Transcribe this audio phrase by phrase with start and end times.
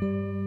[0.00, 0.39] Bye.